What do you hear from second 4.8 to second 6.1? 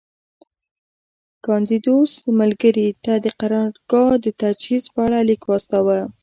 په اړه لیک واستاوه